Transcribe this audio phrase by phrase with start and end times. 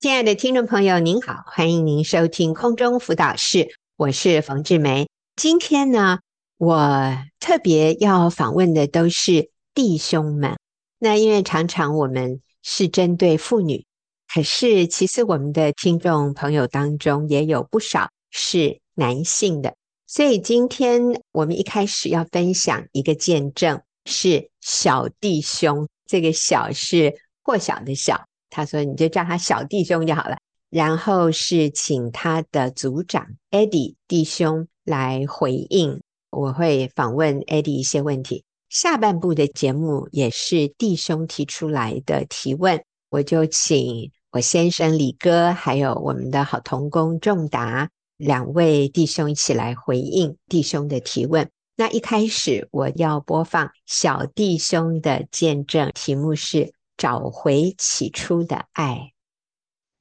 [0.00, 5.06] 亲爱的听众朋友，您好，欢迎您收听空中辅导室，我是冯志梅。
[5.36, 6.20] 今天呢，
[6.56, 10.56] 我特别要访问的都是弟兄们。
[10.98, 13.84] 那因为常常我们是针对妇女，
[14.32, 19.74] 可是其实我们的听众朋友当中也有不少是男性的。
[20.06, 25.86] 所以今天我们一开始要分享一个见证，是小弟兄。
[26.06, 30.36] 这个小是或小的小，他说你就叫他小弟兄就好了。
[30.68, 36.00] 然后是请他的组长 Eddie 弟兄来回应，
[36.30, 38.44] 我会访问 Eddie 一些问题。
[38.68, 47.90] 下半部的节目也是弟兄提出来的提问，我就请我先生李哥，还有我们的好同工仲达。
[48.16, 51.50] 两位弟兄一起来回应弟兄的提问。
[51.74, 59.14] 那一开始我要播放小弟兄的见证，题目是“找回起初的爱”。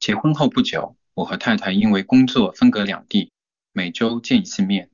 [0.02, 3.32] 结婚后不久，我和太太因为工作分隔两地，
[3.72, 4.90] 每周见一次面，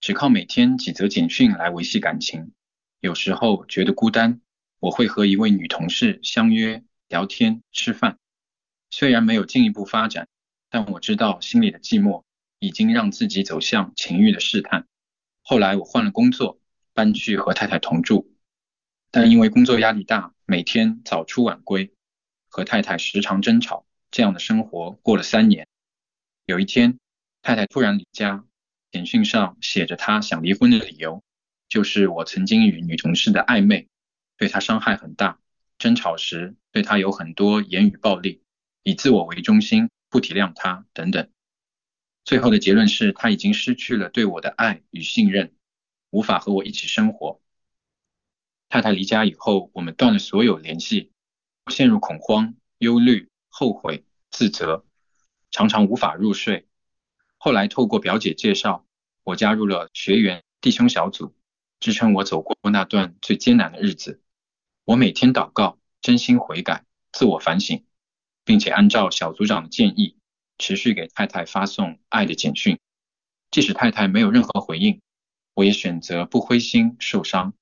[0.00, 2.52] 只靠每天几则简讯来维系感情。
[3.00, 4.40] 有时候觉得孤单，
[4.78, 8.18] 我会和一位女同事相约聊天吃饭。
[8.90, 10.28] 虽然没有进一步发展，
[10.70, 12.22] 但我知道心里的寂寞。
[12.60, 14.86] 已经让自己走向情欲的试探。
[15.42, 16.60] 后来我换了工作，
[16.94, 18.30] 搬去和太太同住，
[19.10, 21.94] 但因为工作压力大，每天早出晚归，
[22.50, 25.66] 和太太时常争吵，这样的生活过了三年。
[26.44, 26.98] 有一天，
[27.40, 28.44] 太太突然离家，
[28.90, 31.24] 简讯上写着她想离婚的理由，
[31.70, 33.88] 就是我曾经与女同事的暧昧，
[34.36, 35.40] 对她伤害很大，
[35.78, 38.42] 争吵时对她有很多言语暴力，
[38.82, 41.30] 以自我为中心，不体谅她等等。
[42.26, 45.54] 最后的结论是他已经失去了对我的爱与信任，
[46.10, 47.40] 无法和我一起生活。
[48.72, 51.12] 太太离家以后，我们断了所有联系，
[51.70, 54.86] 陷入恐慌、忧虑、后悔、自责，
[55.50, 56.66] 常常无法入睡。
[57.36, 58.86] 后来透过表姐介绍，
[59.24, 61.34] 我加入了学员弟兄小组，
[61.80, 64.22] 支撑我走过那段最艰难的日子。
[64.86, 67.84] 我每天祷告，真心悔改，自我反省，
[68.42, 70.16] 并且按照小组长的建议。
[70.56, 72.78] 持续给太太发送爱的简讯，
[73.50, 75.02] 即使太太没有任何回应，
[75.52, 77.52] 我也选择不灰心受伤，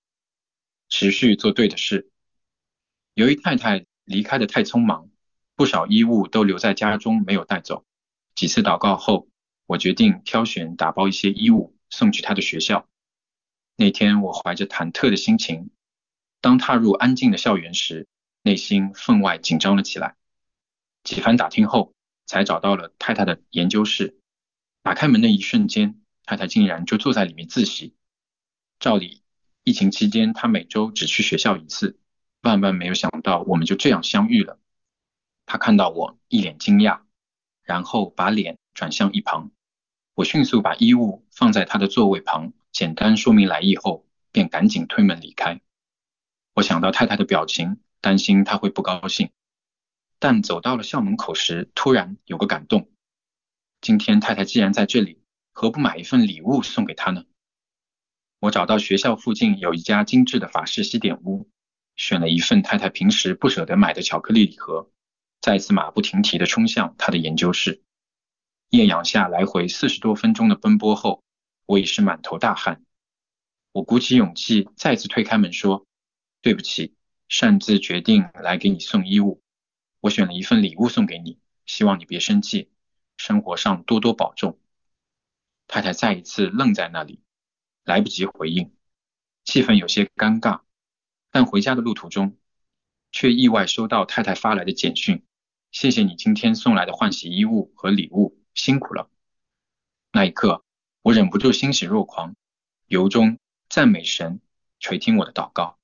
[0.90, 2.10] 持续做对的事。
[3.14, 5.08] 由于太太离开的太匆忙，
[5.56, 7.86] 不少衣物都留在家中没有带走。
[8.34, 9.28] 几次祷告后，
[9.66, 12.88] 我决定挑选打包一些衣物送去她的学校。
[13.76, 15.70] 那天我怀着忐忑的心情，
[16.40, 18.06] 当踏入安静的校园时，
[18.42, 20.16] 内心分外紧张了起来。
[21.02, 21.94] 几番打听后，
[22.26, 24.18] 才找到了太太的研究室，
[24.82, 27.94] 打开门的一瞬间，太太竟然就坐在里面自习。
[28.78, 29.22] 照理，
[29.62, 31.98] 疫情期间他每周只去学校一次，
[32.42, 34.58] 万万没有想到我们就这样相遇了。
[35.44, 37.00] 他看到我一脸惊讶，
[37.62, 39.50] 然后把脸转向一旁。
[40.14, 45.60] 我迅速把衣物放在他的座位旁，简单说明来意后，便赶紧推门离开。
[46.54, 49.30] 我想到太太的表情，担心她会不高兴。
[50.18, 52.90] 但走到了校门口时，突然有个感动。
[53.80, 55.22] 今天太太既然在这里，
[55.52, 57.24] 何不买一份礼物送给她呢？
[58.40, 61.50] 我找到学校附近有一家精致的法式西点屋，
[61.94, 64.90] 选了一份太太平时不舍得买的巧克力礼盒，
[65.42, 67.82] 再次马不停蹄地冲向她的研究室。
[68.70, 71.22] 艳阳下来回四十多分钟的奔波后，
[71.66, 72.82] 我已是满头大汗。
[73.72, 75.86] 我鼓起勇气再次推开门说
[76.40, 76.94] ：“对不起，
[77.28, 79.42] 擅自决定来给你送衣物。”
[80.00, 82.70] 我选了一份礼物送给你，希望你别生气，
[83.18, 84.58] 生活上多多保重。
[85.68, 87.20] 太太再一次愣在那里，
[87.90, 88.70] 来不及回应，
[89.42, 90.60] 气氛有些尴尬。
[91.32, 92.36] 但回家的路途中，
[93.10, 95.24] 却意外收到太太发来的简讯
[95.72, 99.10] ：“谢谢你今天送来的换洗衣物和礼物，辛苦了。”
[100.12, 100.64] 那一刻，
[101.02, 102.36] 我忍不住欣喜若狂，
[102.86, 104.40] 由衷赞美神
[104.78, 105.76] 垂听我的祷告。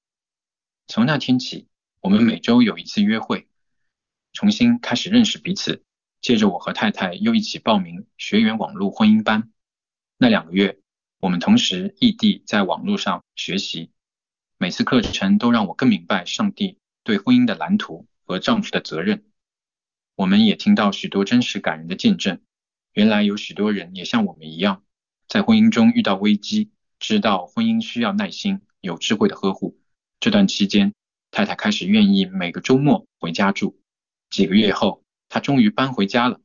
[0.86, 1.66] 从那天起，
[1.98, 3.48] 我们每周有一次约会。
[4.32, 5.82] 重新开始认识彼此，
[6.20, 9.50] 接着我和太太又一起报名学员网络婚姻班。
[10.18, 10.78] 那两个月，
[11.18, 13.90] 我们同时异地在网络上学习，
[14.58, 19.24] 每次课程都让我更明白上帝对婚姻的蓝图和丈夫的责任。
[20.14, 22.40] 我们也听到许多真实感人的见证，
[22.92, 24.84] 原来有许多人也像我们一样，
[25.26, 29.78] 在婚姻中遇到危机，知道婚姻需要耐心、有智慧的呵护。
[30.20, 30.92] 这段期间，
[31.30, 33.80] 太太开始愿意每个周末回家住。
[34.28, 36.40] 几个月后，她终于搬回家了。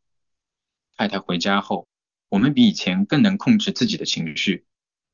[0.96, 1.88] 太太回家后，
[2.32, 4.66] 我们比以前更能控制自己的情绪。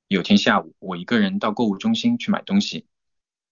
[0.08, 2.86] 有天下午，我一个人到购物中心去买东西，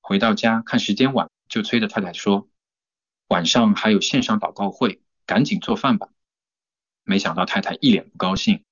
[0.01, 2.47] 回到家看时间晚，就催着太太说
[3.27, 6.09] ：“晚上还有线上祷告会，赶紧做饭吧。”
[7.03, 8.63] 没想到太太一脸不高兴，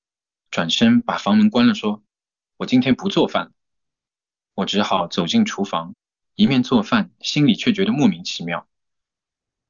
[0.52, 2.04] 转身把房门关了，说
[2.58, 3.52] ：“我今天不做饭。”
[4.54, 5.96] 我只好走进厨房，
[6.36, 8.68] 一面做饭，心里却觉得莫名其妙。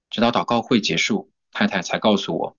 [0.09, 2.57] 直到祷告会结束，太太才告诉我，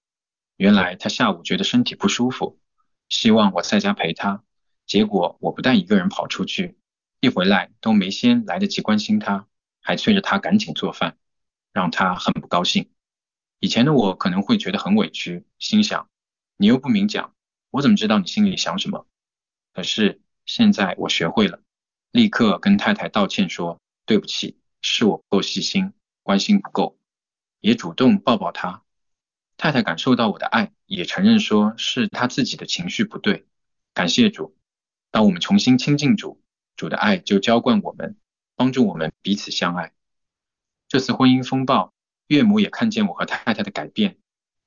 [0.56, 2.60] 原来他下午觉得身体不舒服，
[3.08, 4.44] 希望我在家陪他。
[4.86, 6.76] 结果我不但一个人跑出去，
[7.20, 9.48] 一回来都没先来得及关心他，
[9.80, 11.16] 还催着他赶紧做饭，
[11.72, 12.90] 让他很不高兴。
[13.60, 16.08] 以前的我可能会觉得很委屈，心想
[16.56, 17.34] 你又不明讲，
[17.70, 19.06] 我怎么知道你心里想什么？
[19.72, 21.60] 可是现在我学会了。
[22.12, 25.92] 立刻跟太太道歉说：“对不起，是我不够细心，
[26.22, 26.96] 关心不够。”
[27.58, 28.83] 也主动抱抱她。
[29.56, 33.46] 太太感受到我的爱，也承认说是她自己的情绪不对。
[33.92, 34.56] 感谢主，
[35.10, 36.42] 当我们重新亲近主，
[36.76, 38.16] 主的爱就浇灌我们，
[38.56, 39.92] 帮助我们彼此相爱。
[40.88, 41.92] 这次婚姻风暴，
[42.26, 44.18] 岳母也看见我和太太的改变。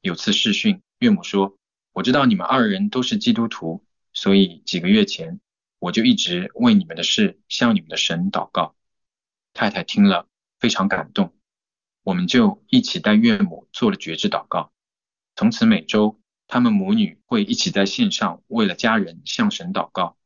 [0.02, 1.58] 有次试训，岳母说
[1.94, 5.40] ：“我知道你们二人都是基督徒，所以几个月前。”
[5.80, 8.76] 我就一直为你们的事向你们的神祷告。
[9.54, 10.28] 太太听了
[10.60, 11.36] 非常感动，
[12.02, 14.72] 我们就一起带岳母做了决志祷告。
[15.38, 20.18] 从此每周他们母女会一起在线上为了家人向神祷告。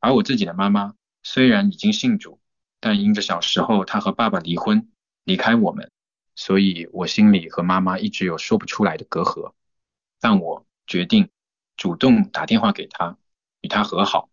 [0.00, 2.40] 而我自己的妈妈虽然已经信主，
[2.80, 4.90] 但因着小时候她和爸爸离婚
[5.22, 5.92] 离开我们，
[6.34, 9.52] 所以我心里和妈妈一直有说不出来的隔阂。
[10.18, 11.28] 但我决定
[11.76, 13.16] 主动打电话给她，
[13.60, 14.28] 与她和好。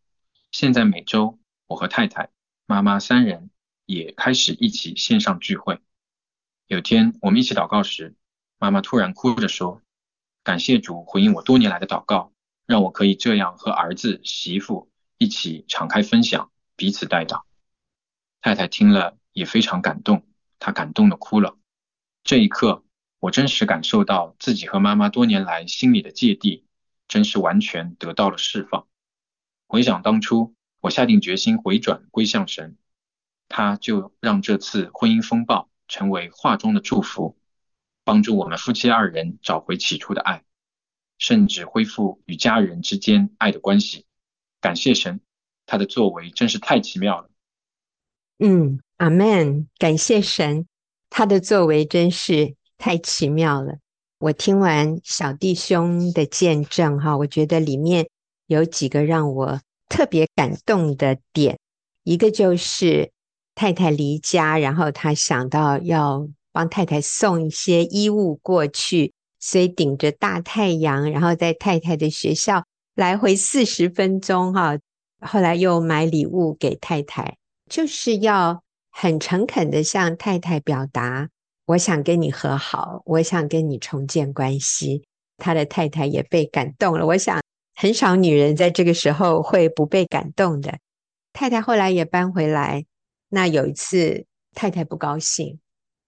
[0.51, 2.31] 现在每周，我和太太、
[2.65, 3.51] 妈妈三人
[3.85, 5.79] 也开始一起线上聚会。
[6.65, 8.15] 有天我们一起祷告时，
[8.57, 9.83] 妈妈突然哭着说
[10.43, 12.31] ：“感谢主回应我多年来的祷告，
[12.65, 17.41] 让我可以这样和儿子、媳妇一起敞开分享，彼此代祷。”
[18.41, 20.25] 太太听了也非常感动，
[20.59, 21.57] 她感动的哭了。
[22.23, 22.83] 这一刻，
[23.19, 26.65] 我真实感受到自己和妈妈多年来心里的芥蒂，
[27.07, 28.87] 真是完全得到了释放。
[29.67, 32.77] 回想当初，我下定决心回转归向神，
[33.47, 37.37] 他就让这次婚姻风暴成为话中的祝福，
[38.09, 40.43] 帮助我们夫妻二人找回起初的爱，
[41.19, 44.07] 甚至恢复与家人之间爱的关系。
[44.59, 45.19] 感谢神，
[45.67, 47.29] 他的作为真是太奇妙了。
[48.39, 49.67] 嗯，阿门。
[49.77, 50.65] 感谢神，
[51.11, 53.77] 他的作为真是太奇妙了。
[54.17, 58.09] 我听完小弟兄的见证，哈，我觉得里面。
[58.47, 61.59] 有几个让我特别感动的点，
[62.03, 63.11] 一个就是
[63.53, 72.65] 太太离家，然后他想到要帮太太送一些衣物过去，所以顶着大太阳，然后在太太的学校
[72.95, 74.77] 来回四十分钟哈。
[75.21, 77.37] 后来又买礼物给太太，
[77.69, 81.29] 就是要很诚恳的向太太表达，
[81.65, 85.03] 我想跟你和好，我想跟你重建关系。
[85.37, 87.41] 他的太太也被感动了，我想。
[87.81, 90.77] 很少女人在这个时候会不被感动的。
[91.31, 92.83] 太太后来也搬回来。
[93.29, 95.57] 那有一次，太太不高兴。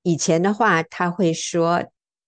[0.04, 1.84] 以前的话，他会说：“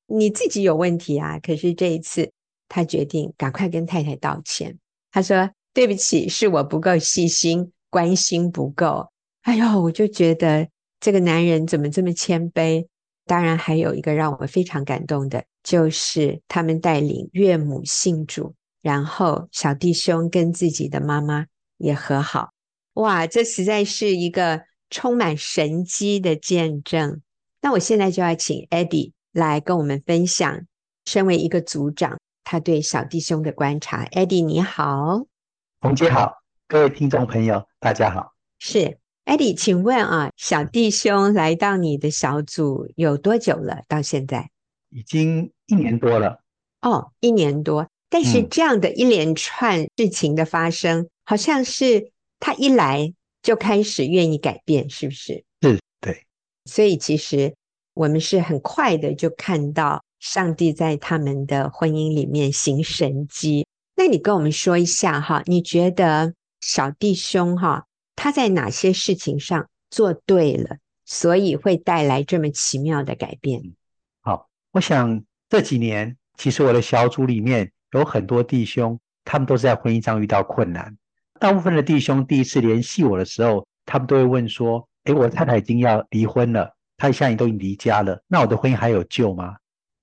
[0.08, 2.32] 你自己有问题啊。”可是这一次，
[2.68, 4.78] 他决定赶快跟太太道歉。
[5.12, 9.10] 他说：“对不起，是我不够细心，关心不够。”
[9.44, 10.68] 哎呦，我就觉得
[11.00, 12.88] 这个男人怎么这么谦卑？
[13.26, 18.54] 当然，还有一个让我非常感动的，就是他们带领岳母信主。
[18.82, 21.46] 然后小弟兄跟自己的妈妈
[21.78, 22.52] 也和好，
[22.96, 27.22] 哇，这实在是一个充满神迹的见证。
[27.64, 30.66] 那我现在就要请 Eddie 来跟我们分享，
[31.06, 34.06] 身为一个组长，他对小弟兄的观察。
[34.08, 35.24] Eddie 你好，
[35.80, 38.34] 红姐好，各位听众朋友大家好。
[38.60, 43.84] 是 Eddie，请问啊，小弟兄来到你的小组有多久了？
[43.88, 44.50] 到现在
[44.90, 46.44] 已经一年多了。
[46.82, 47.88] 哦，一年多。
[48.10, 55.34] 但是这样的一连串事情的发生，嗯、好像是他一来就开始愿意改变，是不是？
[55.34, 55.80] 是，对。
[56.66, 57.54] 所以其实
[57.94, 63.68] 我们是很快的就看到上帝在他们的婚姻里面行神迹。
[63.96, 73.62] 那你跟我们说一下哈，你觉得小弟兄哈，他在哪些事情上做对了，所以会带来这么奇妙的改变？
[74.22, 77.72] 好，我想这几年其实我的小组里面。
[77.94, 80.98] 有很多弟兄，他们都是在婚姻上遇到困难。
[81.40, 89.56] 大部分的弟兄第一次联系我的时候，他们都会问说：“诶，我的太太已经要离婚了，她现在都已经离家了，那我的婚姻还有救吗？”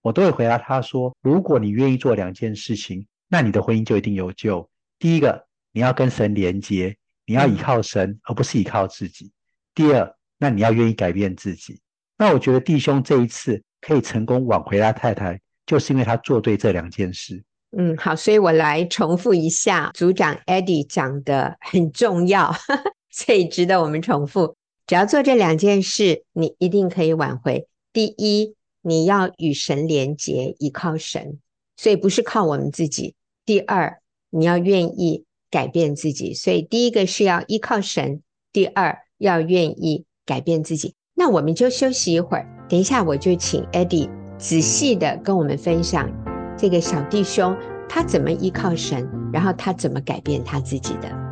[0.02, 4.68] 我都会回答她说：“如果你愿意做两件事情，那你的婚姻就一定有救。
[4.98, 9.30] 第一个，你要跟神连接，你要依靠神，而不是依靠自己。
[9.74, 11.80] 第二，那你要愿意改变自己。
[12.16, 17.42] 那我觉得弟兄这一次可以成功挽回他太太，就是因为他做对这两件事。
[17.76, 22.52] 嗯，好，所以我来重复一下组长 Eddie 讲的很重要，
[23.10, 24.56] 所以值得我们重复。
[24.90, 27.68] 只要做这两件事，你一定可以挽回。
[27.92, 31.38] 第一，你要与神连结，依靠神，
[31.76, 33.14] 所以不是靠我们自己。
[33.46, 38.20] 第二，你要愿意改变自己，所以第一个是要依靠神，
[38.52, 40.96] 第二要愿意改变自己。
[41.14, 46.10] 那我们就休息一会儿，等一下我就请 Eddie 仔细的跟我们分享
[46.58, 47.56] 这个小弟兄
[47.88, 51.29] 他怎么依靠神，然后他怎么改变他自己的。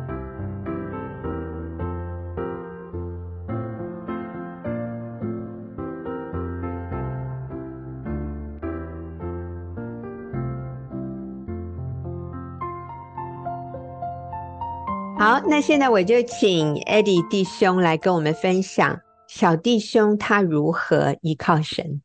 [15.39, 22.01] 好，那现在我就请 Eddie 弟兄来跟我们分享小弟兄他如何依靠神。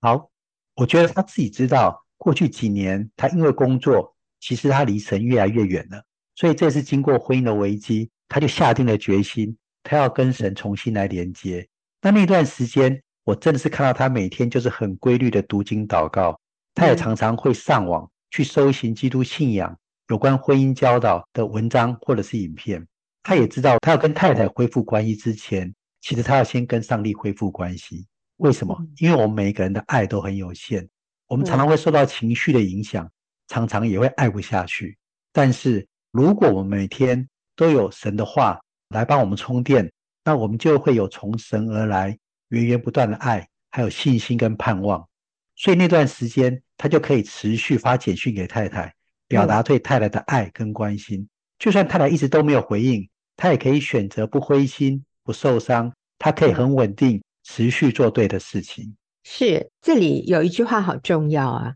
[0.00, 0.30] 好，
[0.76, 6.04] 我觉得他自己知道，过去几年他因为工作，其实他离神越来越远了。
[6.36, 11.66] 所以这次经过婚姻的危机，他就下定了决心，他要跟神重新来连接。
[12.00, 16.38] 那那段时间，我真的是看到他每天就是很规律的读经祷告，
[16.74, 19.76] 他也常常会上网去搜寻基督信仰。
[20.08, 22.86] 有关婚姻教导的文章或者是影片，
[23.22, 28.06] 他也知道，他要跟太太恢复关系之前，其实他要先跟上帝恢复关系。
[28.36, 28.76] 为什么？
[28.98, 30.86] 因为我们每一个人的爱都很有限，
[31.28, 33.08] 我们常常会受到情绪的影响，
[33.46, 34.98] 常常也会爱不下去。
[35.32, 39.90] 但是，如果我们每天都有神的话来帮我们充电，
[40.24, 42.18] 那我们就会有从神而来
[42.48, 45.06] 源源不断的爱，还有信心跟盼望。
[45.54, 48.92] 所以那段时间，他就可以持续发简讯给太太。
[49.32, 51.26] 表达对太太的爱跟关心，
[51.58, 58.94] 就算太太一直都没有回应，他也可以选择不灰心、不受伤，他可以很稳定、持续做对的事情。
[59.24, 61.74] 是，这里有一句话好重要啊，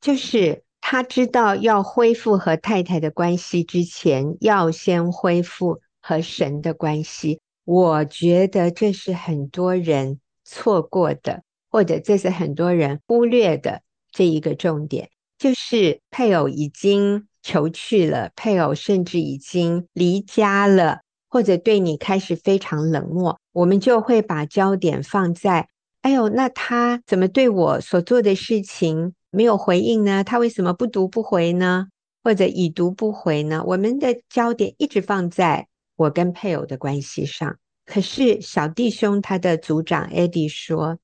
[0.00, 7.38] 就是他知道要恢复和太太的关系之前，要先恢复和神的关系。
[7.66, 15.10] 我觉得这是很多人错过的，或者这是很多人忽略的这一个重点。
[15.38, 25.68] 就是配偶已经求去了，配偶甚至已经离家了，或者对你开始非常冷漠，我们就会把焦点放在：
[26.02, 30.22] 哎呦，那他怎么对我所做的事情没有回应呢？
[30.24, 31.88] 他为什么不读不回呢？
[32.22, 33.62] 或者已读不回呢？
[33.66, 37.56] 我们的焦点一直放在我跟配偶的关系上。
[37.84, 40.96] 可是小弟兄他的组长 Eddie 说，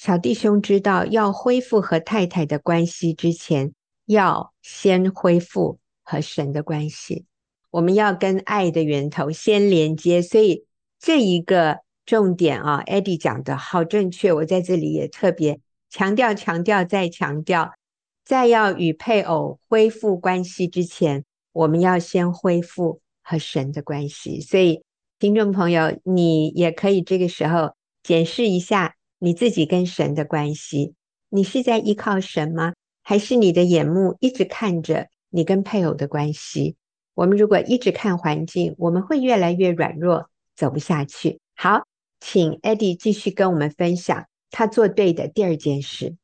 [0.00, 3.74] 小弟兄知道要恢复和太太的关系之前。
[4.06, 7.26] 要先恢复和神的关系，
[7.70, 10.64] 我们要跟爱的源头先连接，所以
[10.98, 17.74] 这一个重点啊，Eddie 讲的好正确，我在这里也特别强调、强调再强调，
[18.24, 24.40] 在要与配偶恢复关系之前，我们要先恢复和神的关系。
[24.40, 24.82] 所以，
[25.18, 30.94] 听众朋友，你也可以这个时候检视一下你自己跟神的关系，
[31.28, 32.72] 你是在依靠神吗？
[33.02, 36.76] 还是你的眼目一直看着你跟配偶的关系。
[37.14, 41.38] 我们如果一直看环境，我们会越来越软弱，走不下去。
[41.54, 41.86] 好，
[42.18, 46.16] 请 Eddie 继续跟我们分享他做对的第二件事。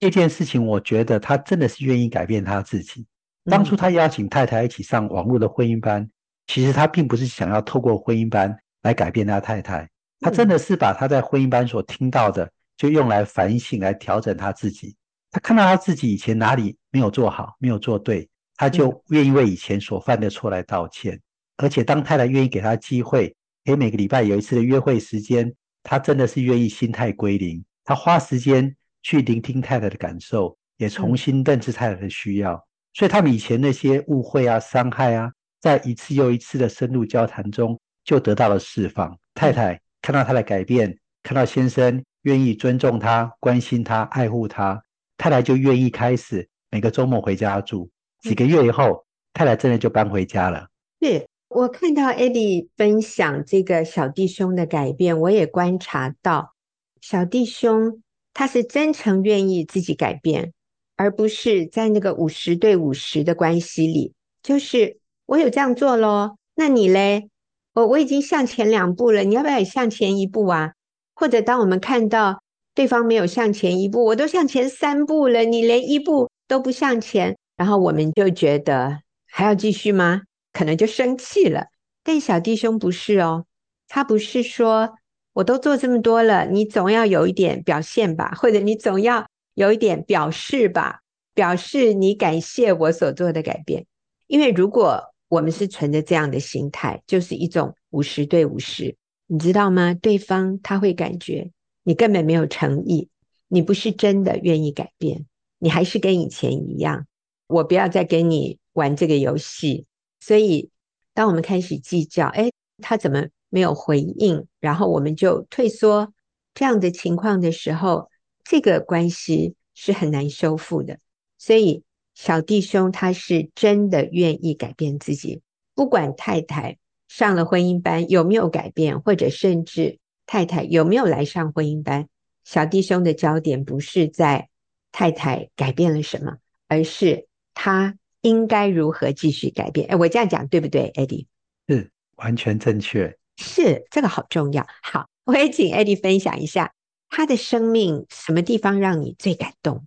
[0.00, 3.06] 这件事情，我觉得他真的是愿意改变他自己。
[3.44, 6.10] 当初他邀请太太一起上网络的婚姻班，
[6.46, 9.88] 其实他并不是想要透过婚姻班来改变他太太，
[10.20, 14.96] 他真的是把他在婚姻班所听到的，就用来反省、来调整他自己。
[15.30, 21.20] 他看到他自己以前哪里没有做好，没有做对，他就愿意为以前所犯的错来道歉。
[21.56, 25.52] 而且当太太愿意给他机会，给每个礼拜有一次的约会时间，
[25.82, 27.64] 他真的是愿意心态归零。
[27.84, 32.66] 他花时间去聆听太太的感受，也重新认知太太的需要。
[32.92, 35.30] 所以他们以前那些误会啊、伤害啊，
[35.60, 39.16] 在一次又一次的深入交谈中，就得到了释放。
[39.34, 44.84] 太太看到他的改变，看到先生愿意尊重他、关心他、爱护他。
[45.16, 47.88] 太太就愿意开始每个周末回家住。
[48.20, 50.68] 几个月以后，太太真的就搬回家了。
[51.00, 56.52] 是我看到 Eddie 分享这个小弟兄的改变，我也观察到
[57.00, 58.02] 小弟兄
[58.34, 60.52] 他是真诚愿意自己改变，
[60.96, 67.30] 而不是在那个五十对五十的关系里，就是我有这样做咯，那你嘞？
[67.74, 70.72] 我我已经向前两步了，你要不要也向前一步啊？
[71.14, 72.40] 或者当我们看到。
[72.76, 80.22] 对方没有向前一步，我都向前三步了，你连一步都不向前，然后我们就觉得还要继续吗？
[80.52, 81.66] 可能就生气了。
[82.02, 83.44] 但小弟兄不是哦，
[83.86, 84.96] 他不是说
[85.34, 90.98] 我都做这么多了，你总要有一点表现吧，或者你总要有一点表示吧，
[91.32, 93.86] 表示你感谢我所做的改变。
[94.26, 98.94] 因为如果我们是存着这样的心态，就是一种五十对五十，
[99.26, 99.92] 你知道吗？
[99.92, 101.50] 对方他会感觉
[101.82, 103.08] 你根本没有诚意，
[103.48, 105.26] 你不是真的愿意改变，
[105.58, 107.08] 你还是跟以前一样。
[107.48, 109.86] 我不要再跟你玩这个游戏。
[110.20, 110.70] 所以，
[111.14, 114.46] 当我们开始计较，哎，他怎么没有回应？
[114.60, 116.12] 然后我们就退缩，
[116.54, 118.08] 这样的情况的时候，
[118.44, 121.00] 这个关系是很难修复的。
[121.38, 121.82] 所以。
[122.14, 125.42] 小弟兄他是真的愿意改变自己，
[125.74, 126.78] 不管太太
[127.08, 132.08] 上了婚姻班有没有改变，或者甚至太太有没有来上婚姻班，
[132.44, 134.48] 小弟兄的焦点不是在
[134.92, 136.36] 太太改变了什么，
[136.68, 139.88] 而是他应该如何继续改变。
[139.88, 141.26] 哎，我这样讲对不对，Eddie？
[141.68, 144.64] 是完全正确，是这个好重要。
[144.82, 146.72] 好，我也请 Eddie 分享一下
[147.08, 149.84] 他的生命什么地方让你最感动。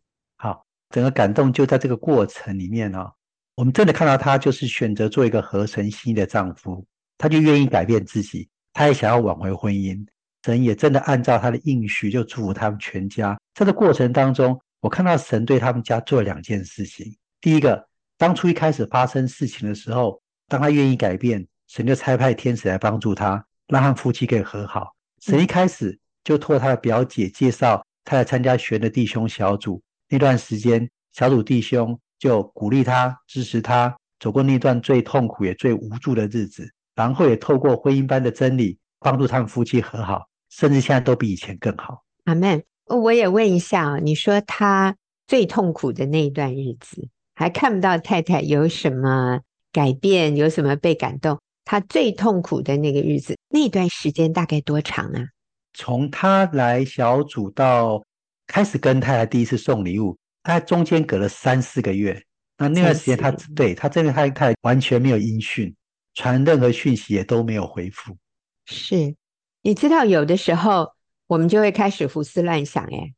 [0.90, 3.12] 整个感动就在这个过程里面哦，
[3.56, 6.86] 我们真的看到他就是选择做一个合神心意的丈夫，
[7.18, 10.06] 他就愿意改变自己，他也想要挽回婚姻，
[10.44, 13.38] 神也真的按照他的应许就祝福他们全家。
[13.54, 17.18] 在这过程当中，我看到神对他们家做了两件事情。
[17.42, 24.94] 第一个，当初一开始发生事情的时候，当他愿意改变，神就差派天使来帮助他，让他夫妻可以和好。
[25.20, 29.82] 神一开始就托他的表姐介绍他来参加学的弟兄小组。
[30.10, 42.04] 那段时间，小组弟兄就鼓励他、支持他走过那段最痛苦也最无助的日子，然后也透过婚姻般的真理帮助他们夫妻和好，甚至现在都比以前更好。
[42.24, 42.64] 阿门。
[42.86, 44.96] 我也问一下啊，你说他
[45.28, 49.42] 最痛苦的那一段日子，还看不到太太有什么
[49.74, 51.38] 改变，有什么被感动？
[51.66, 55.28] 他最痛苦的那个日子，那段时间大概多长啊？
[55.74, 58.02] 从他来小组到。
[58.48, 62.24] 开始跟太太第一次送礼物，大概中间隔了三四个月。
[62.58, 65.76] 那那段时间他，他对他真的太太完全没有音讯，
[66.16, 68.18] 传任何讯息也都没有回复。
[68.66, 69.16] 是，
[69.62, 70.92] 你知道有的时候
[71.28, 73.14] 我们就会开始胡思乱想，哎，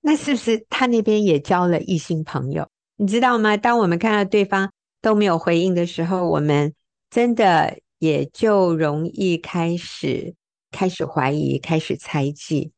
[0.00, 2.66] 那是不是他那边也交了异性朋友？
[2.96, 3.56] 你知道吗？
[3.56, 6.72] 当我们看到对方都没有回应的时候，我们
[7.10, 10.34] 真的也就容易开始
[10.70, 12.72] 开始怀疑，开始猜忌。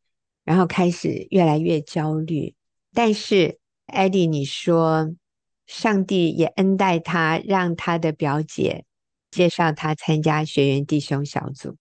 [0.51, 2.53] 然后开始越来越焦虑，
[2.93, 5.15] 但是艾迪，你说
[5.69, 8.85] 上帝也恩待他，让他的表姐
[9.31, 11.77] 介绍他参加学员弟兄小组，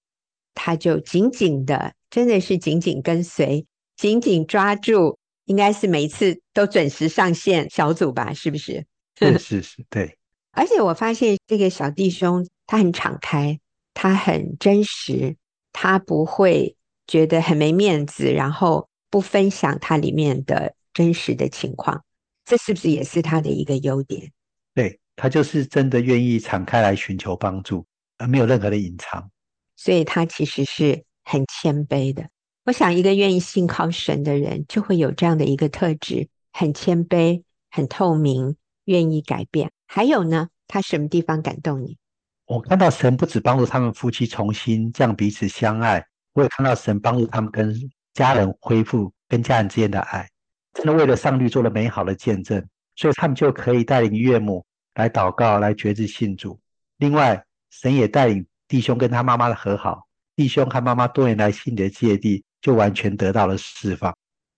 [0.54, 3.66] 他就紧紧的，真的是紧紧跟随，
[3.98, 8.32] 紧紧抓住，应该是每一次都准时上线小组吧？
[8.36, 8.86] 是不是？
[9.18, 10.16] 是是是，对。
[10.52, 13.60] 而且我发现这个小弟兄他很敞开，
[13.96, 15.36] 他很真实，
[15.74, 16.76] 他不会。
[17.10, 22.04] 觉得很没面子，然后不分享它里面的真实的情况，
[22.46, 24.32] 这是不是也是他的一个优点？
[24.76, 27.84] 对，他就是真的愿意敞开来寻求帮助，
[28.20, 29.28] 而没有任何的隐藏，
[29.76, 32.30] 所以他其实是很谦卑的。
[32.66, 37.42] 我想，一个愿意信靠神的人，就会有这样的一个特质：很谦卑、
[37.72, 39.72] 很透明、愿意改变。
[39.88, 41.98] 还有呢，他什么地方感动你？
[42.46, 46.06] 我看到神不止帮助他们夫妻重新这样彼此相爱。
[46.40, 47.76] 我也看到神帮助他们跟
[48.14, 50.26] 家人恢复跟家人之间的爱，
[50.74, 56.58] 真的为了上帝做了美好的见证，所以他们就可以带领岳母来祷告，来决志信主。
[56.96, 64.16] 另外，神也带领弟兄跟他妈妈的和好，弟兄和妈妈多年来心里的芥蒂就完全得到了释放。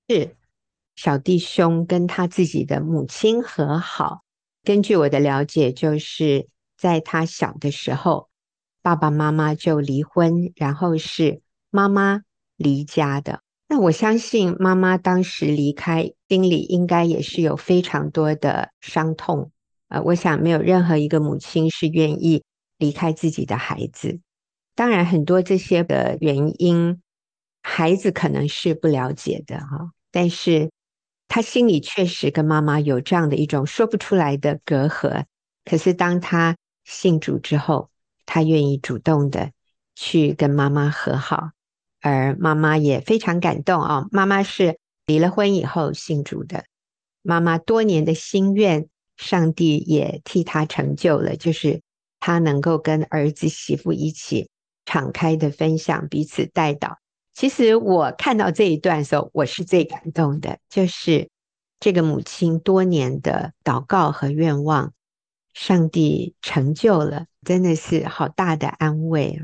[0.08, 0.36] 是
[0.96, 4.22] 小弟兄跟他自己的母亲和好，
[4.64, 8.30] 根据我的了解，就是在他小的时候，
[8.84, 11.42] 爸爸妈妈就离婚，然后是。
[11.72, 12.22] 妈妈
[12.58, 19.52] 离家的，那我相信妈妈当时离开，心里应该也是有非常多的伤痛。
[19.88, 22.44] 呃，我想没有任何一个母亲是愿意
[22.78, 24.20] 离开自己的孩子。
[24.76, 27.02] 当然，很多这些的原因，
[27.62, 30.72] 孩子可能是不了解的哈，但是
[31.28, 35.24] 他心里确实跟妈妈有这样的一种说不出来的隔阂。
[35.64, 37.90] 可是当他信主之后，
[38.26, 39.52] 他愿意主动的
[39.96, 41.52] 去跟妈妈和好。
[42.02, 44.08] 而妈妈也非常感动啊！
[44.12, 46.66] 妈妈是离了婚以后信主的，
[47.22, 48.88] 妈妈多年的心愿，
[49.18, 51.82] 上帝也替她成就了，就是
[52.20, 54.50] 她能够跟儿子媳妇一起
[54.84, 56.96] 敞开的分享，彼此代祷。
[57.34, 61.30] 其实我看到这一段的时候，我是最感动的，就是
[61.80, 64.92] 这个母亲多年的祷告和愿望，
[65.54, 69.40] 上帝成就了，真的是好大的安慰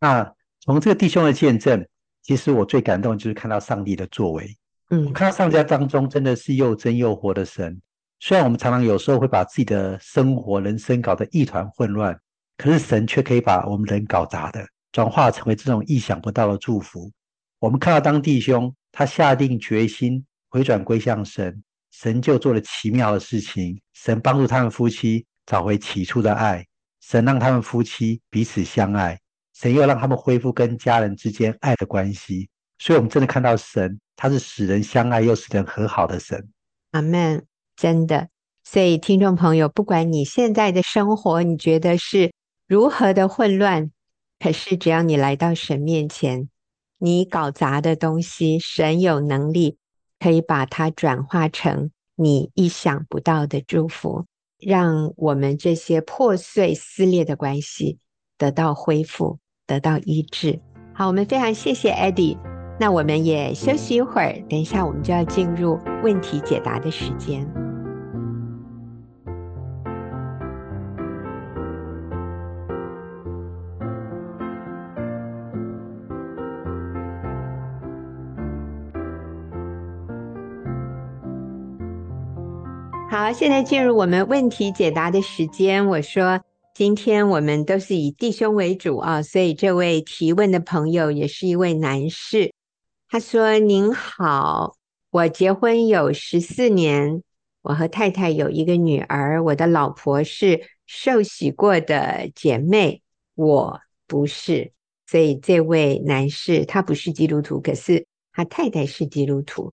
[0.00, 0.10] 啊！
[0.10, 0.34] 啊。
[0.70, 1.84] 从这个弟兄的见证，
[2.22, 4.56] 其实我最感动就是看到上帝的作为。
[4.90, 7.76] 嗯，我看到上家当中真的是又真又活的神。
[8.20, 12.16] 虽然我们常常有时候会把自己的生活、人生搞得一团混乱，
[12.56, 17.10] 可是神却可以把我们人搞砸的转化成为这种意想不到的祝福。
[17.58, 23.80] 我们看到当弟兄他下定决心回转归向神，神就做了奇妙的事情。
[23.92, 26.64] 神帮助他们夫妻找回起初的爱，
[27.00, 29.18] 神让他们夫妻彼此相爱，
[29.60, 32.48] 神又让他们恢复跟家人之间爱的关系。
[32.78, 36.48] 所以，我们真的看到神，他是使人相爱又使人和好的神。
[36.92, 37.44] 阿门。
[37.76, 38.28] 真的，
[38.62, 42.30] 所以听众朋友，不管你现在的生活你觉得是
[42.68, 43.90] 如何的混乱，
[44.38, 46.50] 可是只要你来到神面前，
[46.98, 49.78] 你搞砸的东西，神有能力
[50.18, 54.26] 可以把它转化成你意想不到的祝福，
[54.58, 57.98] 让我们这些破碎撕裂的关系
[58.36, 59.38] 得到恢复，
[59.70, 60.58] 得到医治。
[60.92, 62.36] 好，我们非常谢谢 Eddie，
[62.80, 67.46] 那我们也休息一会儿，等一下我们就要进入问题解答的时间。
[83.08, 85.86] 好，现在进入我们问题解答的时间。
[85.86, 86.40] 我说，
[86.72, 92.52] 今天我们都是以弟兄为主啊，所以这位提问的朋友也是一位男士。
[93.08, 94.76] 他说：“您好，
[95.10, 97.22] 我结婚有十四年，
[97.62, 103.02] 我和太太有一个女儿，我的老婆是受洗过的姐妹，
[103.34, 104.72] 我不是。
[105.06, 109.72] 所以这位男士他不是基督徒，可是他太太是基督徒。”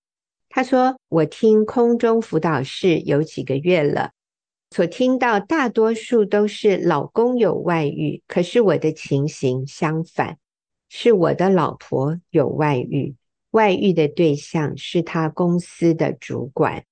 [0.50, 4.10] 他说：“我听空中辅导室有几个月了，
[4.70, 10.38] 所听到大多数都是老公有外遇，可是我的情形相反，
[10.88, 13.16] 是我的老婆有外遇，
[13.52, 16.84] 外遇的对象是他公司的主管，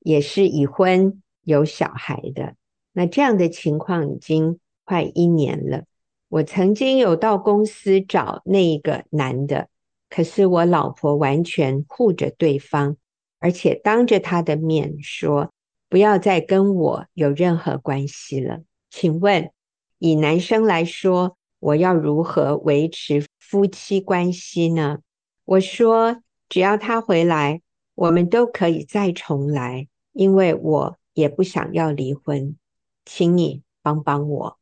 [0.00, 2.54] 也是已婚有小孩的。
[2.92, 5.84] 那这样的情况已经快一年了。
[6.28, 9.68] 我曾经有到公司找那一个男的。”
[10.10, 12.96] 可是我老婆完全护着对方，
[13.40, 15.52] 而且当着他的面说
[15.88, 18.60] 不要再跟我有任何关系了。
[18.90, 19.50] 请问，
[19.98, 24.98] 以男生来说，我要如何维持夫妻关系呢？
[25.44, 27.62] 我说，只要他回来，
[27.94, 32.56] 我们都可以再重来，因为我也不想要离婚。
[33.04, 34.58] 请你帮帮我。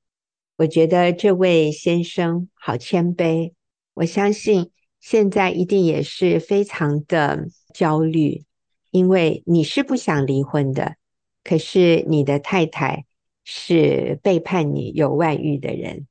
[0.58, 3.52] 我觉得这位先生好谦卑，
[3.94, 4.70] 我相信。
[4.98, 8.44] 现在一定也是非常的焦虑，
[8.90, 10.96] 因为你是不想离婚的，
[11.46, 13.04] 可是你的太太
[13.44, 16.08] 是背叛你、有外遇的人。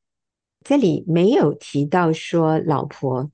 [0.63, 3.29] 这里没有提到说老婆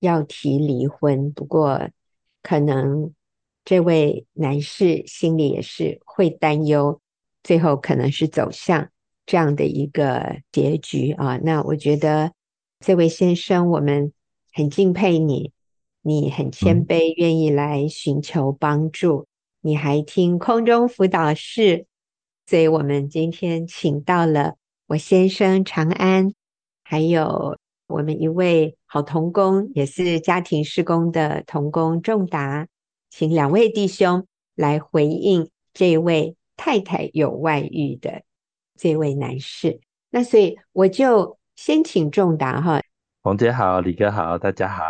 [0.00, 1.88] 要提离婚，不过
[2.42, 3.12] 可能
[3.64, 7.00] 这位男士心里也是会担忧，
[7.44, 8.90] 最后可能是走向
[9.24, 11.38] 这样的一个结局啊。
[11.38, 12.32] 那我觉得
[12.80, 14.12] 这位先生，我们。
[14.52, 15.52] 很敬佩你，
[16.00, 19.26] 你很谦卑，愿意来寻求帮助。
[19.60, 21.86] 你还听空中辅导室，
[22.46, 24.54] 所以我们今天请到了
[24.86, 26.32] 我先生长安，
[26.84, 32.68] 还有我们一位好童工，也是家庭施工的童工仲达，
[33.10, 38.22] 请两位弟兄来回应这位太太有外遇的
[38.78, 39.80] 这位男士。
[40.10, 42.80] 那所以我就先请仲达哈。
[43.22, 44.84] 冯姐好，李哥好，大家好。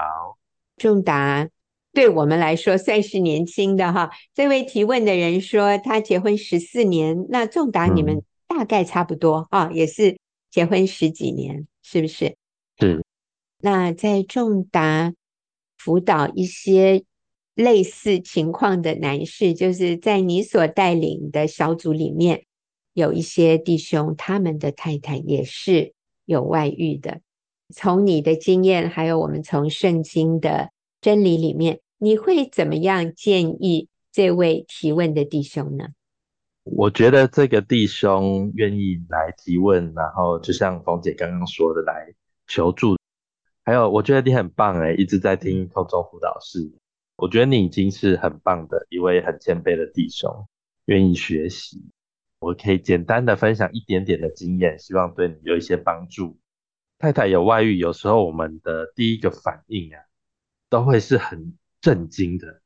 [0.76, 1.48] 仲达
[1.96, 4.10] 对我们来说算是年轻的哈。
[4.34, 10.18] 这位提问的人说他结婚十四年，那仲达你们大概差不多啊、也是
[10.50, 12.36] 结婚十几年，是不是？
[12.78, 13.02] 是。
[13.62, 15.14] 那在仲达
[15.78, 17.02] 辅导一些
[17.54, 22.44] 类似情况的男士，就是在你所带领的小组里面，
[22.92, 25.94] 有一些弟兄，他们的太太也是
[26.26, 27.22] 有外遇的。
[27.74, 35.88] 从你的经验，还有我们从圣经的真理里面，你会怎么样建议这位提问的弟兄呢？
[36.64, 42.12] 我觉得这个弟兄愿意来提问，然后就像冯姐刚刚说的来
[42.46, 42.96] 求助，
[43.64, 46.70] 还有我觉得你很棒诶，一直在听空中辅导室，
[47.16, 50.48] 我觉得你已经是很棒的一位很谦卑的弟兄，
[50.86, 51.82] 愿意学习。
[52.40, 56.36] 我可以简单的分享一点点的经验，希望对你有一些帮助。
[56.98, 60.00] 太太有外遇，有时候我们的第一个反应啊，
[60.68, 61.54] 都会是很
[61.86, 62.60] 震惊的，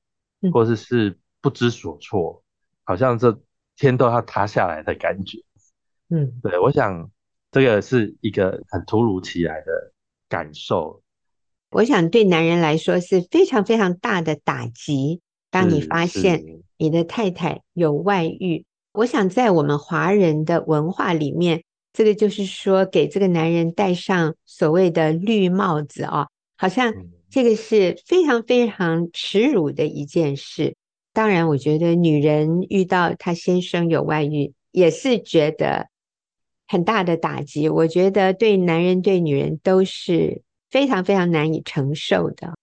[0.51, 2.43] 或者是，是不知所措，
[2.85, 3.39] 好像这
[3.77, 5.37] 天都要塌下来的感觉。
[6.09, 7.11] 嗯，对，我想
[7.51, 9.93] 这个是一个很突如其来的
[10.27, 11.03] 感受。
[11.69, 16.43] 我想对男人来说是非常非常大的打击，当你发现
[16.79, 26.95] 你的太太有外遇，我想在我们华人的文化里面，这个就是说给这个男人戴上所谓的绿帽子啊，好像
[27.31, 30.77] 这个是非常非常耻辱的一件事。
[31.12, 35.88] 当然，我觉得女人遇到她先生有外遇，也是觉得
[36.69, 37.69] 很大的打击。
[37.69, 42.55] 我觉得对男人对女人都是非常非常难以承受的。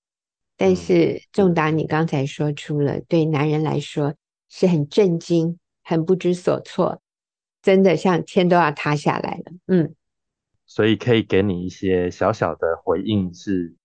[0.56, 4.16] 但是仲达，你刚才说出了，对男人来说
[4.50, 7.02] 是很震惊、很不知所措，
[7.62, 9.52] 真的像天都要塌下来了。
[9.68, 9.94] 嗯，
[10.66, 13.76] 所以可以给你一些小小的回应是，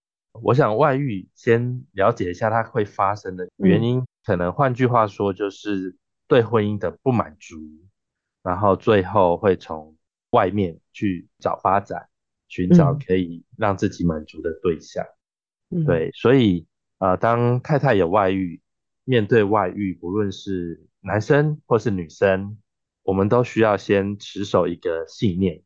[0.41, 3.99] 我想外遇先了解一下它会发生的原因。
[3.99, 5.97] 嗯可能换句话说，就是
[6.29, 7.57] 对婚姻的不满足，
[8.41, 9.97] 然后最后会从
[10.31, 12.09] 外面去找发展，
[12.47, 15.05] 寻找可以让自己满足的对象。
[15.71, 16.69] 嗯、对，所以
[16.99, 18.63] 呃，当太太有外遇，
[19.03, 22.59] 面对外遇，不论是男生或是女生，
[23.03, 25.65] 我们都需要先持守一个信念，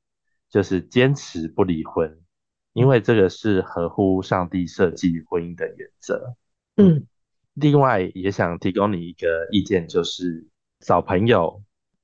[0.49, 2.23] 就是坚持不离婚，
[2.77, 6.37] 因为这个是合乎上帝设计婚姻的原则。
[6.77, 7.07] 嗯。
[7.55, 10.47] 另外也想提供你一个意见，就是
[10.81, 11.63] 找朋友，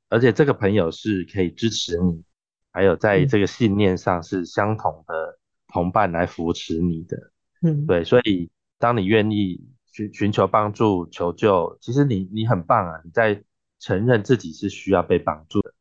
[0.09, 2.25] 而且这个朋友是可以支持你，
[2.71, 7.19] 还有在这个信念上是相同的同伴来扶持你的。
[7.61, 13.45] 嗯，对，所以当你愿意去寻求帮助、求救，其实你你很棒啊，你在
[13.79, 15.75] 承认自己是需要被帮助的。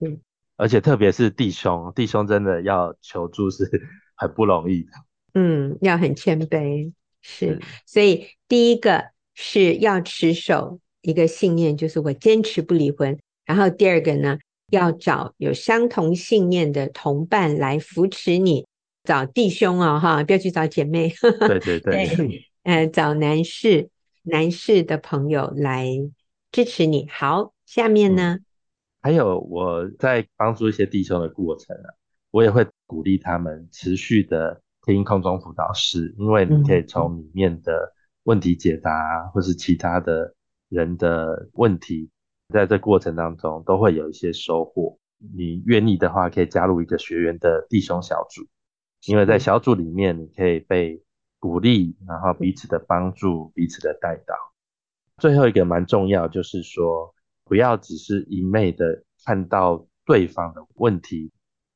[0.00, 0.20] 嗯，
[0.56, 3.64] 而且特别是弟兄，弟兄真的要求助是
[4.14, 4.90] 很不容易的。
[5.34, 6.92] 嗯，要很谦卑。
[7.20, 13.18] 是，所以第一个是要持守一个信念，就是我坚持不离婚。
[13.46, 14.38] 然后第二个呢，
[14.70, 18.66] 要找有相同信念的同伴来扶持你，
[19.04, 21.12] 找弟兄哦，哈，不要去找姐妹。
[21.48, 23.88] 对对对，对，呃，找男士、
[24.22, 25.88] 男士的朋友来
[26.52, 27.08] 支持你。
[27.08, 28.44] 好，下面呢，嗯，
[29.00, 31.88] 还有我在帮助一些弟兄的过程啊，
[32.34, 34.60] 我也会鼓励他们持续的。
[34.86, 37.90] 听空中辅导室，因为你可以从里面的
[38.24, 40.34] 问题解答，嗯、或是其他的
[40.68, 42.10] 人的问题，
[42.52, 44.98] 在这过程当中都会有一些收获。
[45.34, 48.46] 你愿意的话，可以加入一个学员的弟兄小组，
[49.06, 51.02] 因为在小组里面你可以被
[51.38, 54.34] 鼓励，然后彼此的帮助，彼此的带导。
[55.16, 57.14] 最后一个蛮重要，就是说
[57.46, 61.32] 不要只是一昧的看到对方的问题，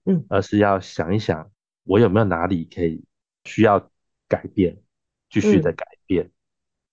[0.08, 1.50] 嗯，而是要想一想。
[1.84, 3.04] 我有没有哪里可以
[3.44, 3.90] 需要
[4.28, 4.76] 改变，
[5.30, 6.24] 继续的改变？
[6.24, 6.32] 嗯、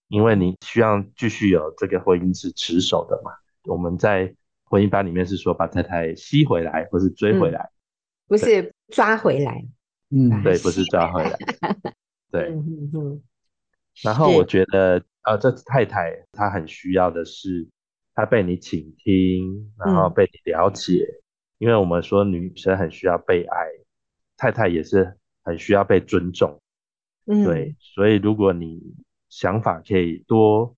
[0.08, 3.32] 因为你需要继续有这个婚姻是持守的嘛。
[3.64, 7.72] 我们在婚姻班里面是说把太太吸回来，或是追回来，嗯、
[8.28, 9.66] 不是抓回来。
[10.12, 11.38] 嗯，对，不是抓回来。
[12.32, 13.22] 对，嗯嗯。
[14.04, 17.68] 然后我觉得，呃，这太太她很需要的是，
[18.14, 21.06] 她被你倾听，然后被你了解。
[21.06, 21.25] 嗯、
[21.58, 23.68] 因为我们说女生很需要被爱。
[24.38, 26.60] 太太也是很需要被尊重，
[27.26, 28.82] 嗯，对，所以如果你
[29.30, 30.76] 想法可以多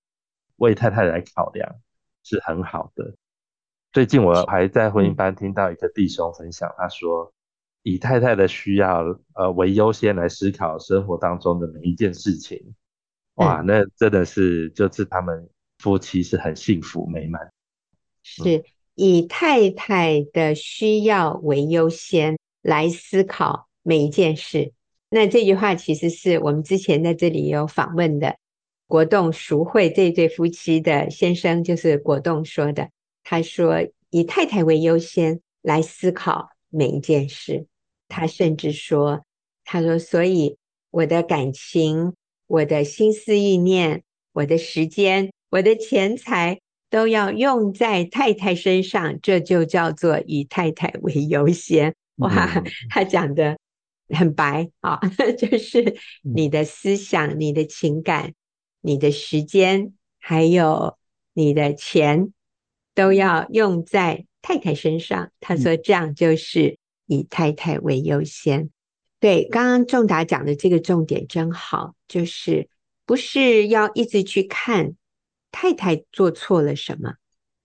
[0.57, 1.67] 为太太来考量，
[2.21, 3.15] 是很好的。
[3.91, 7.33] 最近我还在婚姻班听到一个弟兄分享，他说
[7.81, 12.75] 以太太的需要呃为优先来思考生活当中的每一件事情，
[13.37, 17.51] 哇，那真的是就是他们夫妻是很幸福美满，
[18.21, 18.63] 是
[18.97, 22.37] 以太太的需要为优先。
[22.63, 24.73] 来思考每一件事。
[25.09, 28.35] 那这句话其实是我们之前在这里有访问的
[28.87, 32.89] 国栋淑慧这对夫妻的先生，就是国栋说的。
[33.23, 37.67] 他说以太太为优先来思考每一件事。
[38.09, 39.23] 他甚至说，
[39.63, 40.57] 他说所以
[40.91, 42.15] 我的感情、
[42.47, 51.95] 我的心思意念、我的时间、我的钱财都要用在太太身上，这就叫做以太太为优先。
[52.17, 53.57] 哇，他讲的
[54.09, 54.99] 很白啊，
[55.37, 58.33] 就是你的思想、你的情感、
[58.81, 60.97] 你的时间，还有
[61.33, 62.33] 你的钱，
[62.95, 65.31] 都要用在太太身上。
[65.39, 68.69] 他说这样就是以太太为优先。
[69.19, 72.69] 对，刚刚仲达讲的这个重点真好，就是
[73.05, 74.93] 不是要一直去看
[75.59, 77.15] 太太做错了什么，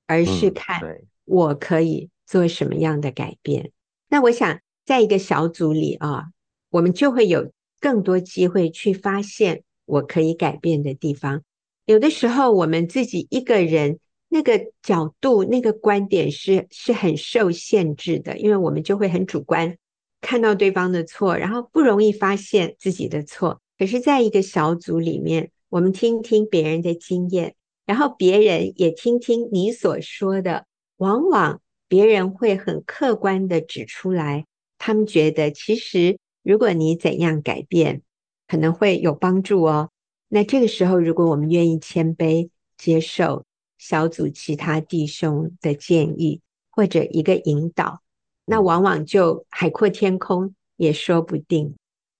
[0.06, 0.80] 而是看
[1.26, 3.70] 我可以做什么样的改变。
[4.08, 6.28] 那我想，在一个小组里啊，
[6.70, 11.42] 我们就会有更多机会去发现我可以改变的地方。
[11.84, 13.98] 有的时候，我们自己一个人
[14.30, 19.76] 那个角度、那个观点是是很受限制的，因为我们就会很主观，
[20.22, 23.60] 看到对方的错，然后不容易发现自己的错。
[23.78, 30.66] 可是，在一个小组里面，我们听听别人的经验，然后别人也听听你所说的，
[30.96, 34.46] 往往别人会很客观的指出来，
[34.78, 38.02] 他们觉得其实如果你怎样改变，
[38.46, 39.90] 可能会有帮助哦。
[40.28, 43.44] 那这个时候，如果我们愿意谦卑接受
[43.78, 46.40] 小组其他弟兄的建议
[46.70, 48.00] 或者一个引导，
[48.46, 51.74] 那往往就海阔天空也说不定。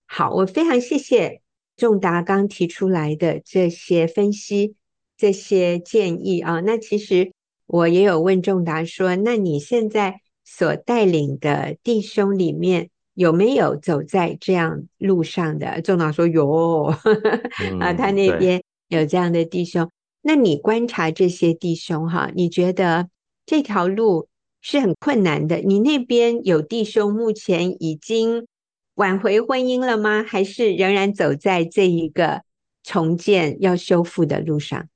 [0.07, 1.41] 好，我非常谢谢
[1.75, 4.75] 仲达刚提出来的这些分析、
[5.23, 6.59] 这些建议啊。
[6.59, 7.31] 那其实
[7.69, 15.81] 我也有问仲达说，那你现在所带领的弟兄里面，有没有走在这样路上的？
[15.81, 16.93] 仲达说有，
[17.79, 19.89] 啊，他那边有这样的弟兄。
[20.23, 23.09] 那你观察这些弟兄哈，你觉得
[23.47, 24.27] 这条路
[24.61, 25.59] 是很困难的？
[25.59, 28.49] 你那边有弟兄目前已经
[28.97, 30.25] 挽回婚姻了吗？
[30.27, 32.43] 还是仍然走在这一个
[32.83, 34.89] 重建要修复的路上？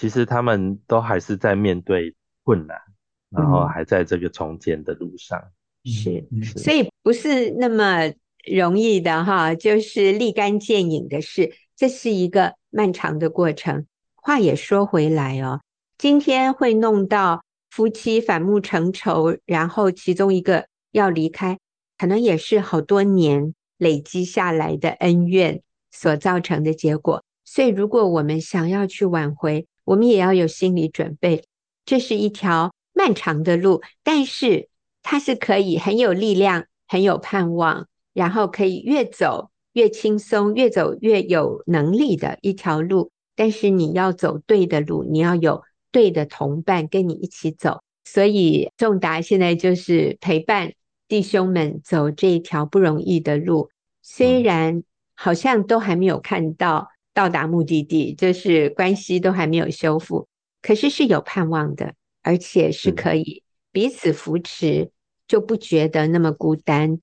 [0.00, 2.80] 其实他们都还是在面对困难，
[3.28, 5.38] 然后还在这个重建的路上。
[5.84, 8.10] 嗯、是，是，所以不是那么
[8.50, 11.52] 容易的哈，就是立竿见影的事。
[11.76, 13.84] 这是一个漫长的过程。
[14.14, 15.60] 话也说回来哦，
[15.98, 21.58] 今天会弄到夫妻反目成仇，然后其中一个要离开。
[21.98, 25.60] 可能也是好多年累积下来的恩怨
[25.90, 31.42] 所造成的结果，所以如果我们想要去挽回，我们也要有心理准备。
[31.84, 34.68] 这是一条漫长的路，但是
[35.02, 43.10] 它是可以很有力量、很有盼望，然后可以越走越轻松、越走越有能力的一条路。
[43.34, 47.80] 但是你要走对的路，你要有对的同伴跟你一起走。
[48.04, 50.72] 所以仲达现在就是陪伴。
[51.08, 53.68] 弟兄们走这一条不容易的路，
[54.00, 54.84] 虽然
[55.16, 56.88] 好像都还没有看到
[57.20, 60.26] 到达目的地，就是关系都还没有修复，
[60.62, 64.90] 可是是有盼望的，而且是可以彼此扶持，
[65.28, 66.98] 就不觉得那么孤单，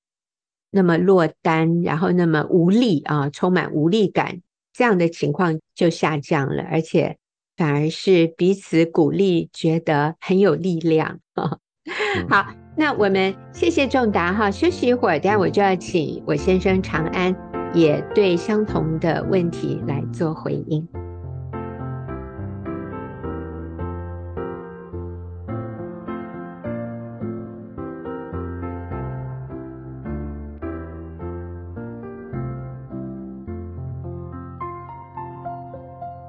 [0.72, 7.16] 那么落单，然后那么无力啊，充满无力感，这样的情况就下降了，而且
[7.56, 11.20] 反而是彼此鼓励，觉得很有力量。
[12.28, 12.44] 好。
[12.80, 17.34] 那我们谢谢仲达哈，休息一会儿，等下我就要请我先生长安
[17.74, 20.86] 也对相同的问题来做回应。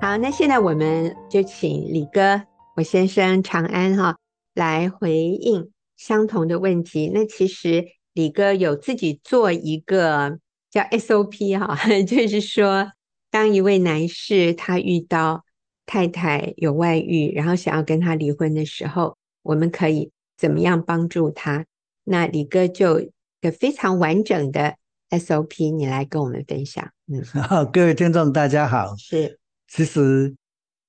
[0.02, 2.42] 好，那现在我们就请李哥，
[2.76, 4.18] 我先生长安哈
[4.56, 5.72] 来回应。
[5.98, 10.40] 相同的问题，那其实李哥有自己做一个
[10.72, 12.92] 叫 SOP 哈， 就是说，
[13.32, 15.44] 当一位男士他遇到
[15.86, 21.66] 太太有外遇，然后想要跟他离婚的时候，我们可以怎么样帮助他？
[22.04, 24.76] 那李哥就一个非常完整的
[25.10, 26.88] SOP，你来跟我们分享。
[27.08, 28.96] 嗯， 好，各位听众大家好。
[28.98, 30.36] 是，其实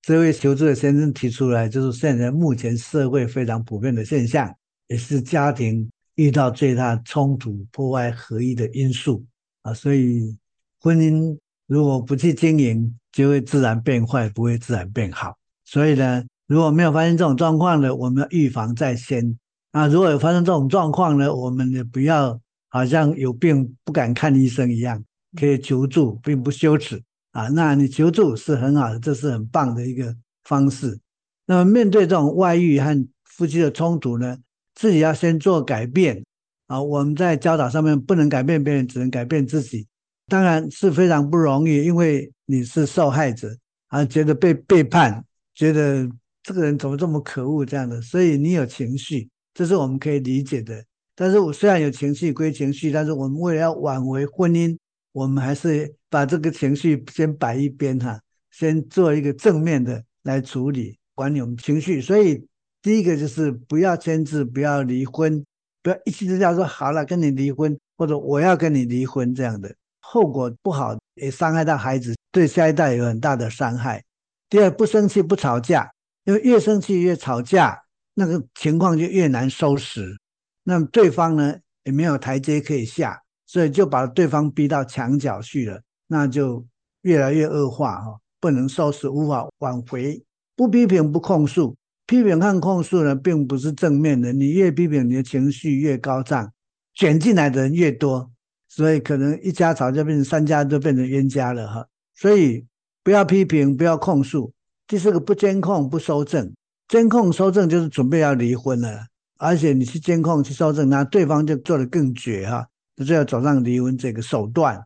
[0.02, 4.54] 这位求助的先生提出来，就是现在目前社会非常普遍的现象。
[4.88, 9.24] 也是家庭遇到最大冲突、破坏合一的因素
[9.62, 10.36] 啊，所以
[10.80, 15.36] 婚姻如果不去经营，就会自然变坏，不会自然变好。
[15.64, 19.38] 所以呢，如果没有发生这种状况呢，我们要预防在先
[19.72, 19.86] 啊。
[19.86, 25.04] 如果有发生这种状况呢，我们也不要好像有病不敢看医生一样，
[25.38, 27.00] 可以求助，并不羞耻
[27.32, 27.48] 啊。
[27.48, 30.98] 那你求助是很好的，这是很棒的一个方式。
[31.46, 34.38] 那么面对这种外遇和夫妻的冲突呢，
[34.74, 36.24] 自己要先做改变
[36.70, 36.80] 啊！
[36.80, 39.88] 我们在教导上面不能改变别人，只能改变自己。
[40.28, 43.52] 当然是非常不容易，因为你是受害者
[43.88, 46.08] 啊，觉得被背叛，觉得
[46.44, 50.84] 这个人怎么这么可恶这样的，所以你有情绪，这是我们可以理解的。
[51.16, 54.78] 但是我虽然有情绪归情绪，但是我们为了要挽回婚姻，
[55.10, 58.20] 我们还是把这个情绪先摆一边哈，
[58.52, 62.46] 先做一个正面的来处理管理我们情绪，所以。
[62.82, 65.44] 第一个就是不要签字，不要离婚，
[65.82, 74.02] 不要一气之下说好了跟你离婚，或者我要跟你离婚这样的，后果不好，也伤害到孩子，对下一代有很大的伤害。
[74.48, 75.90] 第二，不生气不吵架，
[76.24, 77.82] 因为越生气越吵架，
[78.14, 80.16] 那个情况就越难收拾。
[80.64, 86.64] 那么对方呢也没有台阶可以下，所以就把对方逼到墙角去了，那就
[87.02, 90.22] 越来越恶化哈，不能收拾，无法挽回。
[90.54, 91.74] 不批评不控诉。
[92.10, 94.32] 批评和控诉呢，并不是正面的。
[94.32, 96.52] 你越批评，你的情绪越高涨，
[96.92, 98.28] 卷进来的人越多，
[98.68, 101.86] 所以可能一家吵架变成三家都变成冤家了哈。
[102.16, 102.66] 所以
[103.04, 104.52] 不要批评，不要控诉，
[104.88, 106.52] 第四个不监控不收证，
[106.88, 109.06] 监控收证就是准备要离婚了，
[109.38, 114.82] 而且你去监控去收证，那对方就做得更绝哈，就是要走上离婚这个手段，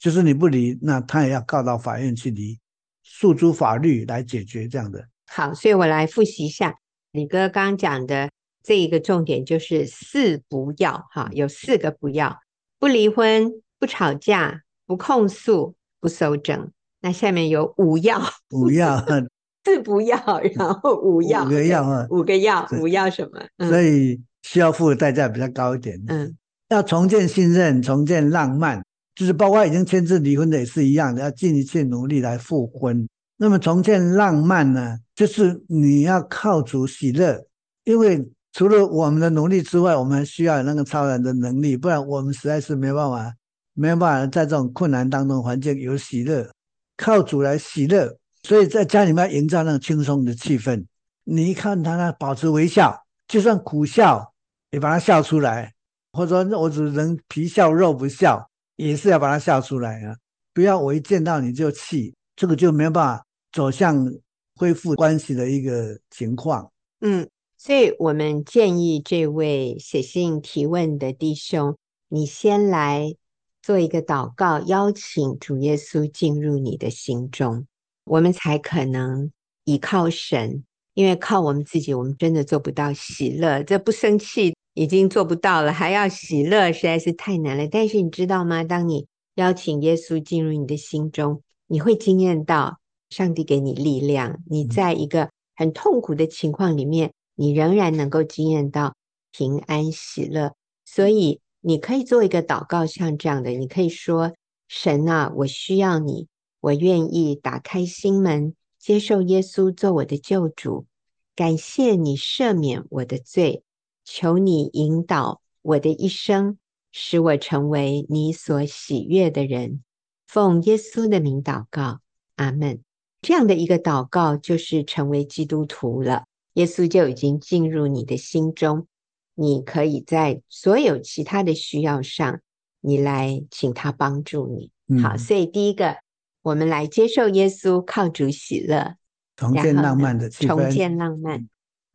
[0.00, 2.58] 就是你不离，那他也要告到法院去离，
[3.04, 5.06] 诉诸法律来解决这样的。
[5.26, 6.76] 好，所以我来复习一下
[7.12, 8.30] 李哥刚刚讲的
[8.62, 12.38] 这一个重点，就是四不要哈，有四个不要：
[12.78, 16.70] 不离婚、不吵架、不控诉、不搜证。
[17.00, 18.20] 那下面有五要，
[18.50, 19.04] 五要，
[19.64, 20.16] 四不要，
[20.54, 23.40] 然后五要，五个要啊，五个要，五要什么？
[23.58, 26.00] 嗯、所以需要付的代价比较高一点。
[26.08, 26.34] 嗯，
[26.68, 28.82] 要重建信任，重建浪漫，
[29.14, 33.08] 就是包括已经签字离婚的也是一样的，要尽一切努力来复婚。
[33.36, 37.44] 那么重建浪漫呢，就是你要靠主喜乐，
[37.84, 43.34] 因为除了我们的努力之外，我们还需要那个超然的能力，不然我们实在是没办法，
[43.74, 46.50] 没有办法在这种困难当中环境有喜乐。
[46.96, 50.82] 靠主来喜乐，所以在家里面营造那种轻松的气氛。
[51.24, 54.32] 你一看他那保持微笑，就算苦笑
[54.70, 55.74] 也把他笑出来，
[56.14, 60.16] 或者说我只能皮笑肉不笑，也是要把他笑出来啊！
[60.54, 63.25] 不要我一见到你就气，这个就没有办法
[63.56, 64.12] 走向
[64.54, 66.70] 恢复关系的一个情况。
[67.00, 67.26] 嗯，
[67.56, 71.74] 所以我们建议这位写信提问的弟兄，
[72.08, 73.16] 你先来。
[73.62, 77.66] 做一个祷告，邀请主耶稣进入你的心中，
[78.04, 79.32] 我们才可能
[79.64, 80.62] 依靠神。
[80.94, 83.64] 因为靠我们自己，我们真的做不到喜乐。
[83.64, 87.66] 这不生气已经做不到了，还要喜乐，实在是太难了。
[87.66, 88.62] 但是你知道吗？
[88.62, 92.78] 当你邀请耶稣进入你的心中，你会惊艳到
[93.16, 94.42] 上帝给你力量。
[94.46, 98.94] 你在一个很痛苦的情况里面，你仍然能够经验到
[99.32, 100.52] 平安喜乐。
[100.84, 101.40] 所以。
[101.62, 104.32] 你可以做一个祷告，像这样的，你可以说
[104.68, 106.28] ：“神啊，我需要你，
[106.60, 110.86] 我愿意打开心门，接受耶稣做我的救主。
[111.34, 113.64] 感谢你赦免我的罪，
[114.04, 116.56] 求你引导我的一生，
[116.92, 119.82] 使我成为你所喜悦的人。
[120.28, 121.98] 奉耶稣的名祷告，
[122.36, 122.80] 阿门。”
[123.26, 128.86] 这样的一个祷告，就是成为基督徒了，耶稣就已经进入你的心中。
[129.34, 132.38] 你可以在所有其他的需要上，
[132.80, 134.70] 你来请他帮助你。
[134.86, 135.96] 嗯、好，所以第一个，
[136.42, 138.94] 我们来接受耶稣，靠主喜乐，
[139.36, 141.48] 重建浪漫的气氛，重建浪漫。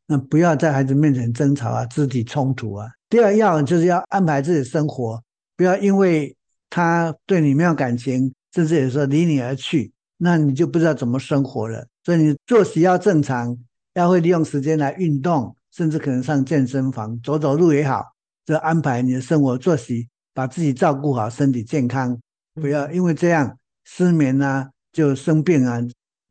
[0.07, 2.89] 那不要在孩子面前争吵啊，肢体冲突啊。
[3.07, 5.23] 第二要就是要安排自己的生活，
[5.55, 6.36] 不要因为
[6.69, 9.93] 他对你没有感情，甚至有时候离你而去，
[10.24, 11.88] 那你就不知道怎么生活了。
[12.05, 13.57] 所以你作息要正常，
[13.95, 15.55] 要会利用时间来运动。
[15.72, 18.03] 甚至可能上健身房走走路也好，
[18.45, 22.19] 就安排你的生活作息，把自己照顾好，身体健康，
[22.55, 25.80] 不要因为这样失眠啊，就生病啊，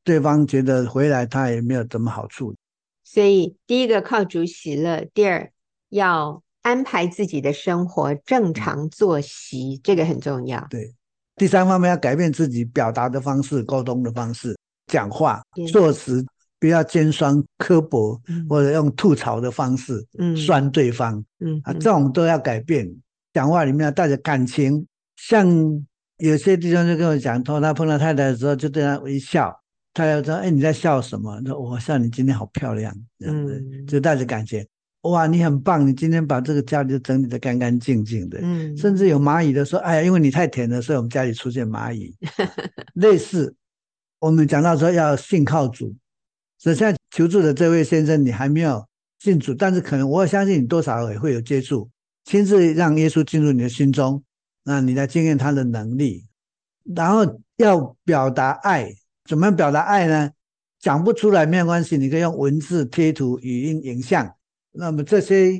[0.05, 2.55] 对方觉得回来他也没有什么好处。
[3.03, 5.51] 所以第一个靠主喜乐，第二
[5.89, 10.67] 要安排自己的生活正常作息，这个很重要。
[10.69, 10.95] 对，
[11.41, 14.55] 第三方面要改变自己表达的方式、沟通的方式、
[14.89, 15.41] 讲话、
[15.73, 16.23] 措辞。
[16.59, 22.87] 不要尖酸刻薄，或者用吐槽的方式，嗯，酸对方，嗯，嗯啊，这种都要改变。
[23.33, 24.87] 讲话里面要带着感情，
[25.17, 25.49] 像
[26.19, 29.59] 有些弟兄就跟我讲，说他碰到太太的时候，就对他微笑，
[29.95, 34.63] 太太说：“哎，你在笑什么？”说：“我笑你今天好漂亮。”嗯，就带着感情。
[35.03, 38.39] 哇，你很棒，你今天把这个家里就整理的干干净净的。
[38.43, 42.15] 嗯，甚至有蚂蚁的说：“哎呀，因为你太甜了，所以我们家里出现蚂蚁。
[42.95, 43.55] ”类似，
[44.19, 45.95] 我们讲到说要信靠主。
[46.59, 48.87] 所以现在求助的这位先生，你还没有
[49.19, 51.89] 信主，但是可能我相信你多少也会有接触，
[52.25, 54.23] 亲自让耶稣进入你的心中，
[54.65, 56.27] 那你来经验他的能力，
[56.95, 58.93] 然后要表达爱，
[59.25, 60.31] 怎么样表达爱呢？
[60.79, 64.35] 讲不出来没有关系，你可以用文字、贴图、语音、影像，
[64.73, 65.53] 那么这些，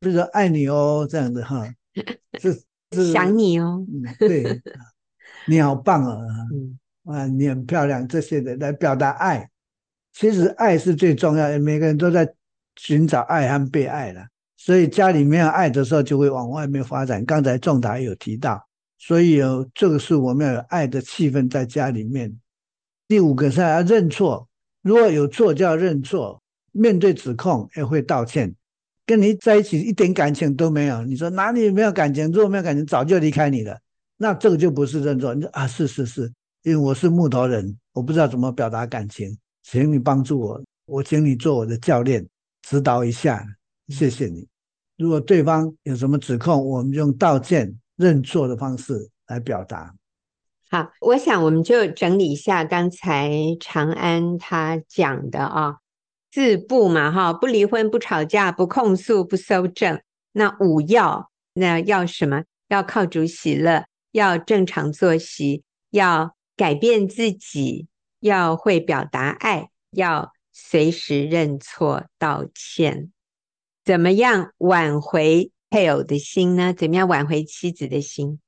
[0.00, 1.66] 比如说爱你哦这样的哈，
[2.40, 4.62] 是是想你哦，嗯，对，
[5.46, 6.18] 你好棒啊，
[6.52, 9.48] 嗯，啊，你很漂亮，这些的来表达爱。
[10.12, 12.28] 其实爱是最重要的，每个人都在
[12.76, 14.26] 寻找爱和被爱了。
[14.56, 17.24] 所以家里没有爱的时候，就会往外面发展。
[17.24, 18.66] 刚才仲达有提到，
[18.98, 22.36] 所以有这个是我们要有爱的气氛在家里面。
[23.06, 24.48] 第五个是要认错，
[24.82, 26.42] 如果有错就要认错，
[26.78, 28.54] 面对指控也会道歉。
[29.04, 32.30] 跟你在一起一点感情都没有，你说哪里没有感情？
[32.30, 33.78] 如果没有感情，早就离开你了。
[34.18, 35.34] 那这个就不是认错。
[35.34, 39.36] 你说啊，是是是，因为我是木头人，我不知道怎么表达感情。
[39.62, 42.26] 请你帮助我，我请你做我的教练，
[42.62, 43.46] 指导一下，
[43.88, 44.46] 谢谢你。
[44.98, 49.94] 如果对方有什么指控，我们用道歉、认错的方式来表达。
[50.70, 55.76] 好，我想我们就整理一下刚才长安他讲的啊，
[56.38, 60.00] 四不嘛哈，不离婚、不吵架、不控诉、不搜证。
[60.30, 62.44] 那五要，那要什么？
[62.68, 67.88] 要靠主喜乐，要正常作息，要改变自己，
[68.20, 73.10] 要会表达爱，要随时认错道歉。
[73.84, 76.72] 怎么样挽回配偶的心呢？
[76.72, 78.38] 怎么样挽回妻子的心？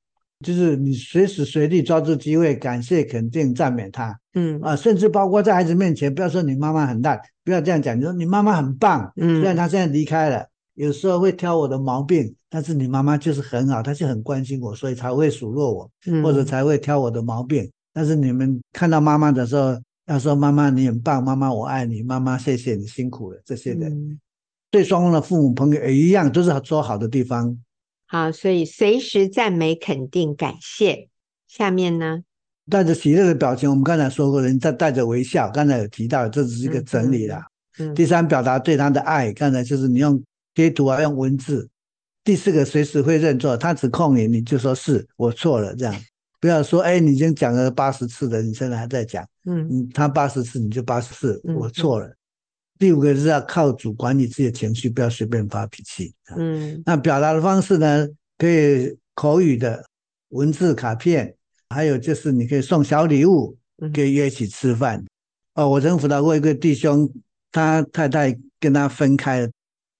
[0.44, 4.58] 就是你随时随地抓住机会，感谢、肯定、赞美他，嗯。
[4.62, 17.70] 啊，甚至包括在孩子面前，不要说你妈妈很烂，不要这样讲，你说你妈妈很棒，嗯，虽然她现在离开了，有时候会挑我的毛病，但是你妈妈就是很好，她就很关心我，所以才会数落我，嗯，或者才会挑我的毛病。
[17.92, 24.18] 但是你们看到妈妈的时候，要说妈妈你很棒，妈妈我爱你，妈妈谢谢你辛苦了，这些的，嗯，
[24.70, 27.54] 对双方的父母朋友也一样，都是说好的地方。
[28.12, 31.08] 好，所以随时赞美、肯定、感谢。
[31.46, 32.22] 下面呢，
[32.68, 33.70] 带着喜乐的表情。
[33.70, 35.48] 我们刚才说过，人在带着微笑。
[35.50, 37.46] 刚才有提到，这只是一个整理啦。
[37.78, 37.94] 嗯。
[37.94, 39.32] 第三，表达对他的爱。
[39.32, 40.20] 刚才就是你用
[40.54, 41.68] 贴图啊，用文字。
[42.24, 43.56] 第四个，随时会认错。
[43.56, 45.94] 他指控你，你就说是我错了，这样
[46.40, 49.24] 不要说哎，你已经讲了八十次了，你现在还在讲。
[49.44, 52.12] 嗯嗯，他八十次，你就八十次，我错了。
[52.80, 56.14] 嗯第五个是要靠主管理自己的情绪，不要随便发脾气。
[56.34, 58.08] 嗯，那表达的方式呢？
[58.38, 59.84] 可以口语的
[60.30, 61.36] 文字卡片，
[61.68, 63.54] 还有就是你可以送小礼物，
[63.94, 64.98] 可以约一起吃饭。
[64.98, 65.06] 嗯、
[65.56, 67.06] 哦，我曾辅导过一个弟兄，
[67.52, 69.50] 他太太跟他分开了，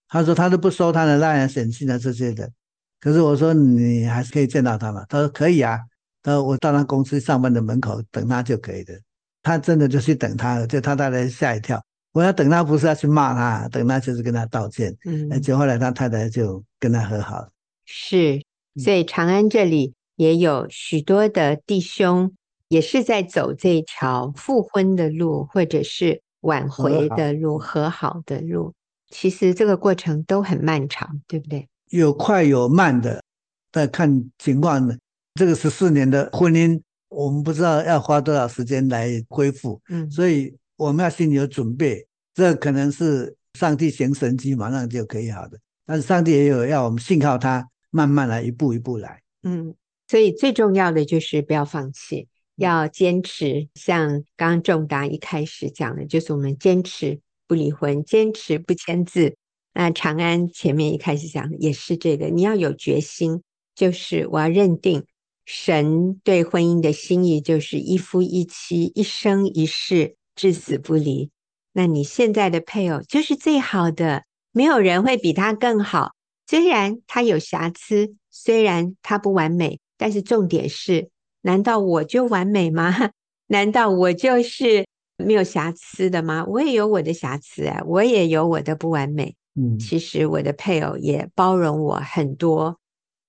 [0.09, 2.51] 他说他都不收他的赖啊、短信啊这些的。
[2.99, 5.05] 可是我说你还是可以见到他嘛？
[5.07, 5.79] 他说可以啊。
[6.23, 8.99] 他说我到他公司上班的门口等他就可以的。
[9.43, 11.83] 他真的就去等他了，就他太太吓一跳。
[12.13, 14.97] 我要等他，不是要去骂他，等他就是跟他道歉。
[15.05, 17.49] 嗯，而且后来他太太就跟他和好。
[17.85, 18.43] 是，
[18.83, 22.33] 所以长安这里也有许多的弟兄，
[22.69, 28.75] 也是在走这条复婚的路，或者是挽回的路、和好的路。
[29.09, 31.69] 其实这个过程都很漫长，对不对？
[31.91, 33.23] 有快有慢的，
[33.71, 34.99] 但看情况的。
[35.35, 39.81] 这个十四年的婚姻，我们不知道要花多少时间来恢复。
[39.89, 40.53] 嗯，所以。
[40.81, 45.59] 我们要心里有准备，这可能是上帝行神迹，马上就可以好的。
[45.85, 49.21] 但是上帝也有要我们信靠他，慢慢来，一步一步来。
[49.43, 49.75] 嗯，
[50.09, 53.69] 所以最重要的就是不要放弃，要坚持。
[53.75, 59.37] 像刚刚仲达一开始讲的，就是我们坚持不离婚，坚持不签字。
[59.75, 63.43] 那长安前面一开始讲的也是这个，你要有决心，
[63.75, 65.05] 就是我要认定
[65.45, 70.17] 神对婚姻的心意，就是一夫一妻，一生一世。
[70.41, 71.31] 至死不离，
[71.75, 76.13] 那你现在的配偶就是最好的，没有人会比他更好。
[76.47, 81.11] 虽然他有瑕疵，虽然他不完美，但是重点是，
[81.43, 83.11] 难道我就完美吗？
[83.49, 84.87] 难道我就是
[85.19, 86.47] 没有瑕疵的吗？
[86.49, 89.37] 我也有我的瑕疵啊，我也有我的不完美。
[89.55, 92.81] 嗯，其实我的配偶也包容我很多，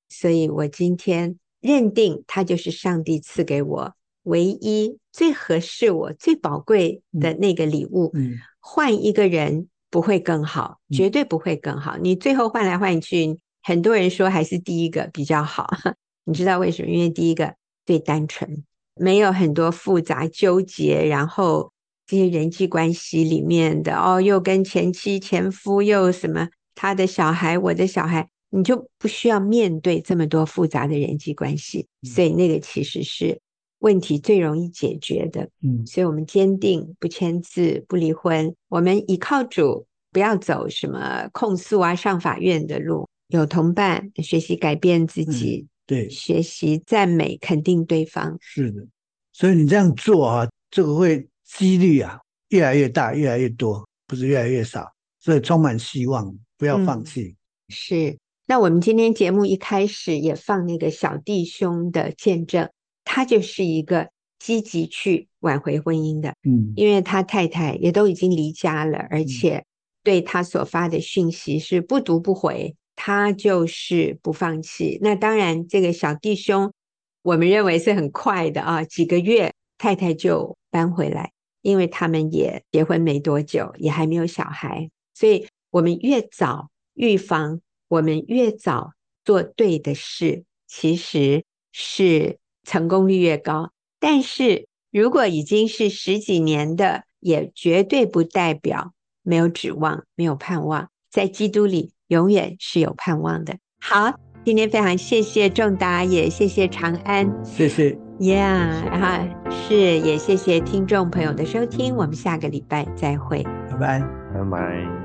[0.07, 3.93] 所以我今天认定他就是上帝赐给我
[4.23, 4.97] 唯一。
[5.13, 11.97] 最合适我最宝贵的那个礼物，嗯，换一个人不会更好，嗯，绝对不会更好。
[11.97, 15.67] 你最后换来换去，很多人说还是第一个比较好。
[16.23, 16.87] 你知道为什么？
[16.87, 17.53] 因为第一个
[17.85, 18.63] 最单纯，
[18.95, 21.73] 没有很多复杂纠结，然后
[22.07, 31.85] 这些人际关系里面的哦，又跟前妻、前夫又什么他的小孩、我的小孩，你就不需要面对这么多复杂的人际关系。
[32.03, 33.41] 所以那个其实是。
[33.81, 38.55] 问题最容易解决的，嗯，所以我们坚定不签字、不离婚。
[38.69, 43.07] 我们依靠主，不要走什么控诉啊、上法院的路。
[43.27, 48.37] 有同伴，学习改变自己，嗯、对，学习赞美、肯定对方。
[48.41, 48.85] 是的，
[49.31, 52.19] 所以你这样做啊，这个会几率啊
[52.49, 54.85] 越来越大、越来越多，不是越来越少。
[55.19, 57.23] 所以充满希望，不要放弃。
[57.23, 57.35] 嗯、
[57.69, 58.17] 是。
[58.47, 62.69] 那我们今天节目一开始也放那个小弟兄的见证。
[63.03, 69.63] 他就是一个积极去挽回婚姻的，嗯，因为他太太也都已经离家了，而且
[70.03, 74.97] 对他所发的讯息是不读不回，他就是不放弃。
[75.01, 76.73] 那当然，这个小弟兄
[77.21, 81.31] 我们认为是很快的啊，几个月太太就搬回来，
[81.61, 88.93] 因为他们也结婚没多久，也还没有小孩，所以我们越早预防，我们越早
[89.23, 92.40] 做对的事，其实是。
[92.63, 98.93] 成功率越高，但是如果已经是十几年的，也绝对不代表
[99.23, 100.89] 没有指望、没有盼望。
[101.09, 103.57] 在基督里，永远是有盼望的。
[103.79, 104.13] 好，
[104.45, 107.97] 今天非常谢谢仲达，也谢谢长安，谢谢。
[108.19, 113.99] Yeah，然后是也谢谢听众朋友的收听，我们下个礼拜再会，拜拜，
[114.33, 115.00] 拜拜。